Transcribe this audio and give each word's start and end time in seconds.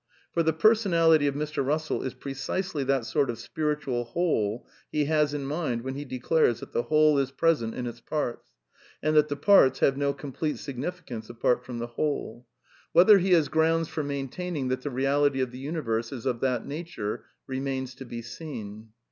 For 0.33 0.41
the 0.41 0.51
personality 0.51 1.27
of 1.27 1.35
Mr. 1.35 1.63
Bussell 1.63 2.03
is 2.03 2.15
precisely 2.15 2.83
that 2.85 3.05
sort 3.05 3.29
of 3.29 3.35
I 3.35 3.39
spiritual 3.41 4.05
whole 4.05 4.65
he 4.91 5.05
has 5.05 5.31
in 5.31 5.45
mind 5.45 5.83
when 5.83 5.93
he 5.93 6.05
declares 6.05 6.59
that 6.61 6.73
the 6.73 6.81
I 6.81 6.85
Whole 6.87 7.19
is 7.19 7.29
present 7.29 7.75
in 7.75 7.85
its 7.85 7.99
parts, 8.01 8.47
and 9.03 9.15
that 9.15 9.27
the 9.27 9.35
parts 9.35 9.77
have 9.77 9.97
no 9.97 10.09
I 10.09 10.13
complete 10.13 10.57
significance 10.57 11.29
apart 11.29 11.63
from 11.63 11.77
the 11.77 11.85
whola 11.85 12.45
Whether 12.93 13.19
he 13.19 13.29
THE 13.29 13.35
NEW 13.35 13.35
KEALISM 13.43 13.49
196 13.53 13.53
has 13.53 13.53
grounds 13.53 13.87
for 13.89 14.03
maintaining 14.03 14.67
that 14.69 14.81
the 14.81 14.89
Eeality 14.89 15.43
of 15.43 15.51
the 15.51 15.59
uni 15.59 15.81
verse 15.81 16.11
is 16.11 16.25
of 16.25 16.39
that 16.39 16.65
nature 16.65 17.25
remains 17.45 17.93
to 17.93 18.03
be 18.05 18.23
seen. 18.23 18.87